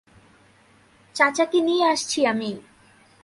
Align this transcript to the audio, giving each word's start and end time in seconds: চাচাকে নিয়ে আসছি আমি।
চাচাকে 1.15 1.59
নিয়ে 1.61 1.85
আসছি 1.85 2.19
আমি। 2.25 2.51